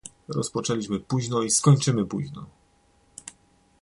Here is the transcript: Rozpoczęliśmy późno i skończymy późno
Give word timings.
Rozpoczęliśmy 0.27 0.99
późno 0.99 1.41
i 1.41 1.51
skończymy 1.51 2.05
późno 2.05 2.45